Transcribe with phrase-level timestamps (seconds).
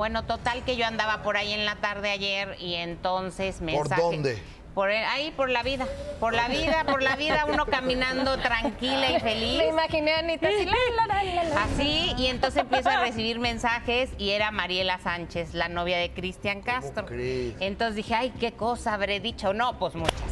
[0.00, 4.00] Bueno, total que yo andaba por ahí en la tarde ayer y entonces mensaje.
[4.00, 4.42] ¿Por dónde?
[4.72, 5.86] Por ahí, por la vida.
[6.18, 9.58] Por la vida, por la vida, uno caminando tranquila y feliz.
[9.58, 11.64] Me imaginé a Anita así, la, la, la, la, la.
[11.64, 16.62] Así, y entonces empiezo a recibir mensajes y era Mariela Sánchez, la novia de Cristian
[16.62, 17.04] Castro.
[17.04, 17.56] crees?
[17.60, 19.52] Entonces dije, ay, ¿qué cosa habré dicho?
[19.52, 20.29] No, pues muchas.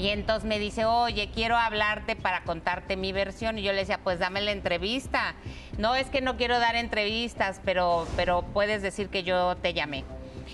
[0.00, 3.58] Y entonces me dice, oye, quiero hablarte para contarte mi versión.
[3.58, 5.34] Y yo le decía, pues dame la entrevista.
[5.76, 10.04] No, es que no quiero dar entrevistas, pero, pero puedes decir que yo te llamé.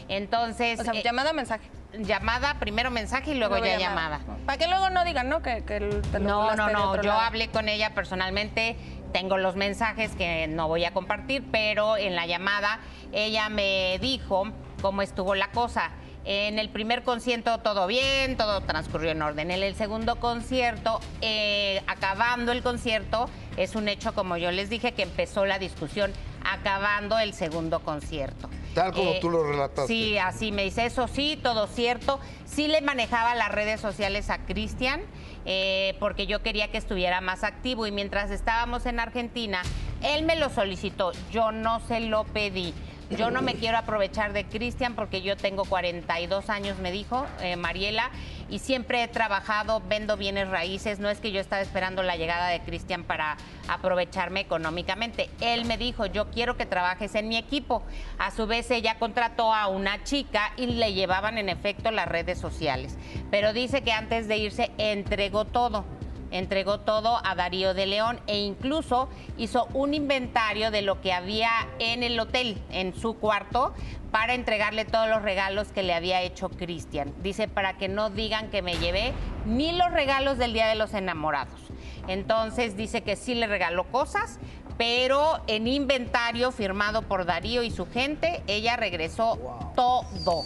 [0.09, 1.71] Entonces, O sea, eh, llamada o mensaje.
[1.99, 4.21] llamada, primero mensaje y luego, ya llamada.
[4.47, 5.43] Para que luego no digan, ¿no?
[5.43, 6.97] Que, que te lo No, no, no.
[6.97, 7.21] Yo lado.
[7.21, 8.77] hablé con ella personalmente.
[9.13, 12.81] Tengo los mensajes que no voy a compartir, pero en la llamada
[13.13, 15.93] ella me dijo cómo estuvo la cosa.
[16.29, 19.53] En el primer concierto todo bien, todo transcurrió en orden.
[19.53, 24.91] En el segundo concierto, eh, acabando el concierto, es un hecho, como yo les dije,
[24.91, 26.13] que empezó la discusión
[26.45, 28.49] acabando el segundo concierto.
[28.53, 29.87] Eh, Tal como tú lo relataste.
[29.87, 32.19] Sí, así me dice, eso sí, todo cierto.
[32.45, 35.03] Sí le manejaba las redes sociales a Cristian,
[35.45, 39.63] eh, porque yo quería que estuviera más activo y mientras estábamos en Argentina,
[40.03, 42.75] él me lo solicitó, yo no se lo pedí.
[43.11, 47.55] Yo no me quiero aprovechar de Cristian porque yo tengo 42 años, me dijo eh,
[47.55, 48.11] Mariela,
[48.49, 50.99] y siempre he trabajado, vendo bienes raíces.
[50.99, 53.37] No es que yo estaba esperando la llegada de Cristian para
[53.69, 55.31] aprovecharme económicamente.
[55.41, 57.85] Él me dijo, yo quiero que trabajes en mi equipo.
[58.19, 62.39] A su vez, ella contrató a una chica y le llevaban en efecto las redes
[62.39, 62.99] sociales.
[63.31, 65.85] Pero dice que antes de irse entregó todo
[66.31, 71.51] entregó todo a Darío de León e incluso hizo un inventario de lo que había
[71.79, 73.75] en el hotel, en su cuarto,
[74.11, 77.13] para entregarle todos los regalos que le había hecho Cristian.
[77.23, 79.13] Dice, para que no digan que me llevé
[79.45, 81.61] ni los regalos del Día de los Enamorados.
[82.09, 84.39] Entonces dice que sí le regaló cosas,
[84.79, 89.39] pero en inventario firmado por Darío y su gente, ella regresó
[89.75, 90.45] todo.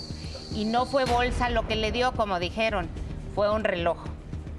[0.55, 2.89] Y no fue bolsa lo que le dio, como dijeron,
[3.35, 3.99] fue un reloj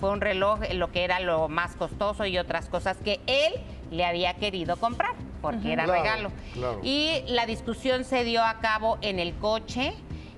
[0.02, 3.54] fue un reloj eh, lo que era lo más costoso y otras cosas que él
[3.92, 6.32] le había querido comprar porque era Claro, regalo.
[6.54, 6.80] claro.
[6.84, 9.94] Y la discusión se dio a cabo en el coche.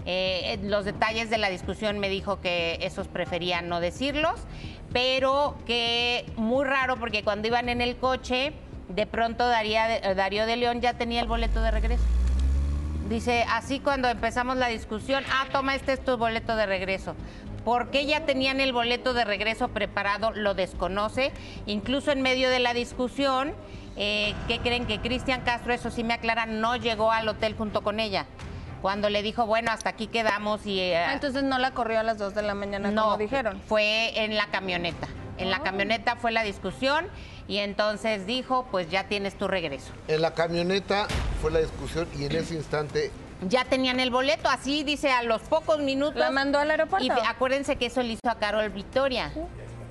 [0.05, 4.41] Eh, los detalles de la discusión me dijo que esos preferían no decirlos,
[4.91, 8.51] pero que muy raro porque cuando iban en el coche,
[8.89, 12.03] de pronto Daría- eh, Darío de León ya tenía el boleto de regreso.
[13.09, 17.15] Dice, así cuando empezamos la discusión, ah, toma, este es tu boleto de regreso.
[17.63, 20.31] ¿Por qué ya tenían el boleto de regreso preparado?
[20.31, 21.31] Lo desconoce.
[21.65, 23.53] Incluso en medio de la discusión,
[23.95, 27.81] eh, ¿qué creen que Cristian Castro, eso sí me aclara, no llegó al hotel junto
[27.81, 28.25] con ella?
[28.81, 30.79] Cuando le dijo, bueno, hasta aquí quedamos y...
[30.81, 33.61] eh, Ah, entonces no la corrió a las 2 de la mañana, como dijeron.
[33.65, 35.07] fue en la camioneta.
[35.37, 37.07] En la camioneta fue la discusión
[37.47, 39.91] y entonces dijo, pues ya tienes tu regreso.
[40.09, 41.07] En la camioneta
[41.41, 43.09] fue la discusión y en ese instante
[43.49, 46.15] Ya tenían el boleto, así dice a los pocos minutos.
[46.15, 47.05] ¿La mandó al aeropuerto?
[47.05, 49.31] Y acuérdense que eso le hizo a Carol Victoria.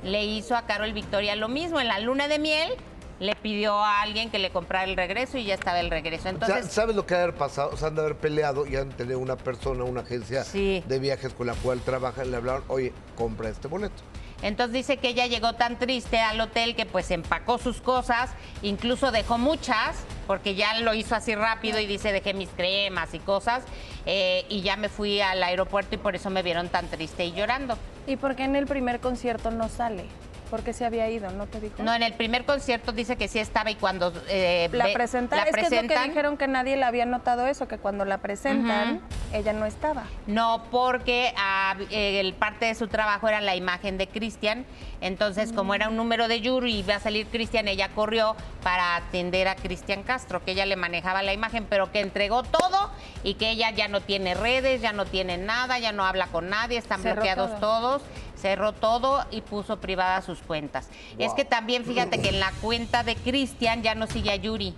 [0.03, 1.81] Le hizo a Carol Victoria lo mismo.
[1.81, 2.73] En la luna de miel
[3.21, 6.29] le pidió a alguien que le comprara el regreso y ya estaba el regreso.
[6.29, 7.71] Entonces, ¿Sabes lo que ha de haber pasado?
[7.73, 10.83] O sea, han de haber peleado y han de tener una persona, una agencia Sí.
[10.89, 12.31] de viajes con la cual trabajan.
[12.31, 14.03] Le hablaron, oye, compra este boleto.
[14.43, 18.31] entonces dice que ella llegó tan triste al hotel que pues empacó sus cosas,
[18.61, 23.19] incluso dejó muchas, porque ya lo hizo así rápido y dice dejé mis cremas y
[23.19, 23.62] cosas,
[24.06, 27.33] eh, y ya me fui al aeropuerto y por eso me vieron tan triste y
[27.33, 27.77] llorando.
[28.06, 30.05] ¿Y por qué en el primer concierto no sale?
[30.53, 31.31] ¿Por qué se había ido?
[31.31, 31.83] ¿No te dijo?
[31.83, 35.39] No, en el primer concierto dice que sí estaba y cuando eh, la ve- presentan.
[35.39, 37.79] la es que es lo que presentan- dijeron que nadie le había notado eso, que
[37.79, 39.01] cuando la presentan,
[39.33, 40.05] ella no estaba.
[40.27, 44.67] No, porque ah, el parte de su trabajo era la imagen de Cristian.
[45.01, 48.97] Entonces, como era un número de Yuri y iba a salir Cristian, ella corrió para
[48.97, 52.91] atender a Cristian Castro, que ella le manejaba la imagen, pero que entregó todo
[53.25, 56.51] y que ella ya no tiene redes, ya no tiene nada, ya no habla con
[56.51, 57.99] nadie, están Cerró bloqueados todo.
[57.99, 58.03] todos.
[58.42, 60.88] Cerró todo y puso privadas sus cuentas.
[61.16, 64.75] Es que también fíjate que en la cuenta de Cristian ya no sigue a Yuri.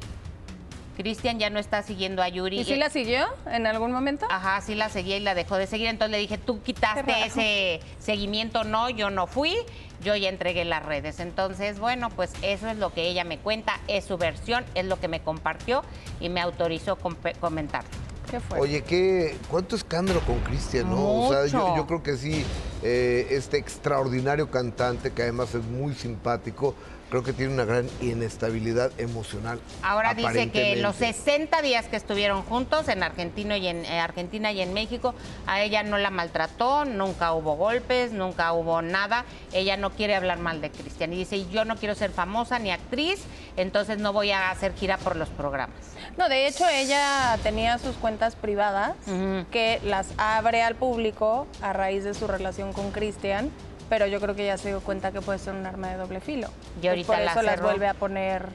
[0.99, 2.61] Cristian ya no está siguiendo a Yuri.
[2.61, 4.27] ¿Y si la siguió en algún momento?
[4.31, 5.89] Ajá, sí la seguía y la dejó de seguir.
[5.89, 9.57] Entonces le dije, tú quitaste ese seguimiento, no, yo no fui,
[10.03, 11.19] yo ya entregué las redes.
[11.19, 15.01] Entonces, bueno, pues eso es lo que ella me cuenta, es su versión, es lo
[15.01, 15.83] que me compartió
[16.21, 16.97] y me autorizó
[17.41, 17.85] comentar.
[18.31, 18.61] ¿Qué fue?
[18.61, 21.25] Oye, ¿qué, ¿cuánto escándalo con Cristian, no?
[21.25, 22.45] O sea, yo creo que sí,
[22.87, 26.75] eh, este extraordinario cantante, que además es muy simpático,
[27.09, 29.59] creo que tiene una gran inestabilidad emocional.
[29.83, 31.35] Ahora dice que en los aparentemente.
[31.37, 35.15] 60 días que estuvieron juntos en Argentina y en eh, Argentina y en México,
[35.47, 39.25] a ella no la maltrató, nunca hubo golpes, nunca hubo nada.
[39.53, 42.71] Ella no quiere hablar mal de Cristian y dice, yo no quiero ser famosa ni
[42.71, 43.23] actriz,
[43.57, 45.95] entonces no voy a hacer gira por los programas.
[46.19, 48.95] No, de hecho ella tenía sus cuentas privadas
[49.51, 53.51] que las abre al público a raíz de su relación con Cristian,
[53.89, 56.21] pero yo creo que ella se dio cuenta que puede ser un arma de doble
[56.21, 56.49] filo.
[56.83, 57.69] Y ahorita por la eso las cerró.
[57.69, 58.49] vuelve a poner.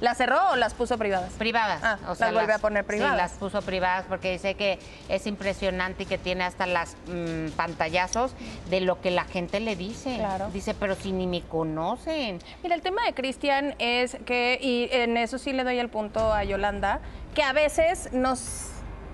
[0.00, 1.32] ¿Las cerró o las puso privadas?
[1.38, 1.80] Privadas.
[1.82, 3.14] Ah, las vuelve a poner privadas.
[3.14, 4.78] Sí, las puso privadas porque dice que
[5.08, 8.32] es impresionante y que tiene hasta las mm, pantallazos
[8.68, 10.16] de lo que la gente le dice.
[10.18, 10.50] Claro.
[10.52, 12.40] Dice, pero si ni me conocen.
[12.62, 16.30] Mira, el tema de Cristian es que, y en eso sí le doy el punto
[16.30, 17.00] a Yolanda,
[17.34, 18.68] que a veces nos,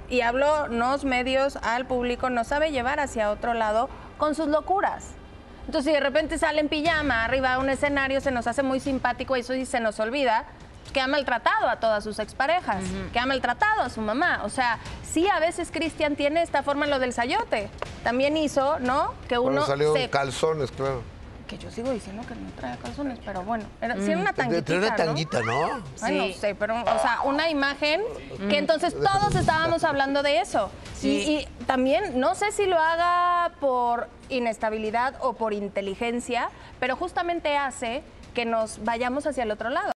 [0.08, 3.88] y hablo nos medios al público, nos sabe llevar hacia otro lado
[4.22, 5.08] con sus locuras.
[5.66, 8.78] Entonces, si de repente sale en pijama arriba de un escenario, se nos hace muy
[8.78, 10.44] simpático y eso sí se nos olvida
[10.92, 14.42] que ha maltratado a todas sus exparejas, que ha maltratado a su mamá.
[14.44, 17.69] O sea, sí, a veces Cristian tiene esta forma en lo del sayote.
[18.04, 19.12] También hizo, ¿no?
[19.28, 20.08] Que uno salió se...
[20.08, 21.02] calzones, claro.
[21.52, 24.72] Que yo sigo diciendo que no trae calzones, pero bueno, era, sí era una tanguita,
[24.72, 24.96] de una ¿no?
[24.96, 25.82] tanguita, ¿no?
[26.00, 26.32] Ay, no Sí.
[26.40, 28.00] sé, pero, o sea, una imagen
[28.49, 30.70] que entonces todos estábamos hablando de eso.
[30.96, 31.08] Sí.
[31.10, 36.49] Y, y también, no sé si lo haga por inestabilidad o por inteligencia,
[36.81, 38.02] pero justamente hace
[38.32, 39.90] que nos vayamos hacia el otro lado.